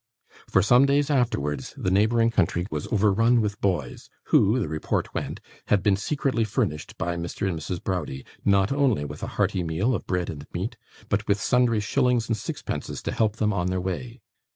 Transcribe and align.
For 0.49 0.63
some 0.63 0.87
days 0.87 1.11
afterwards, 1.11 1.75
the 1.77 1.91
neighbouring 1.91 2.31
country 2.31 2.65
was 2.71 2.87
overrun 2.87 3.39
with 3.39 3.61
boys, 3.61 4.09
who, 4.29 4.57
the 4.57 4.67
report 4.67 5.13
went, 5.13 5.39
had 5.67 5.83
been 5.83 5.95
secretly 5.95 6.43
furnished 6.43 6.97
by 6.97 7.15
Mr. 7.17 7.47
and 7.47 7.59
Mrs 7.59 7.83
Browdie, 7.83 8.25
not 8.43 8.71
only 8.71 9.05
with 9.05 9.21
a 9.21 9.27
hearty 9.37 9.61
meal 9.61 9.93
of 9.93 10.07
bread 10.07 10.31
and 10.31 10.47
meat, 10.55 10.75
but 11.07 11.27
with 11.27 11.39
sundry 11.39 11.81
shillings 11.81 12.27
and 12.27 12.35
sixpences 12.35 13.03
to 13.03 13.11
help 13.11 13.35
them 13.35 13.53
on 13.53 13.67
their 13.67 13.79
way. 13.79 14.21